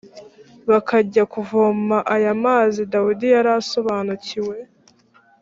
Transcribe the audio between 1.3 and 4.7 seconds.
kuvoma aya mazi dawidi yari asobanukiwe